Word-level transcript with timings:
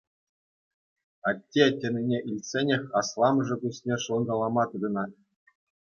«Атте» 1.31 1.65
тенине 1.83 2.19
илтсенех 2.31 2.83
асламӑшӗ 3.03 3.55
куҫне 3.67 3.95
шӑлкалама 4.05 4.63
тытӑнать. 4.73 5.19